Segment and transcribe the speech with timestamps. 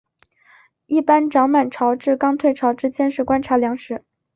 [0.87, 4.03] 一般涨满潮至刚退潮之间是观察良时。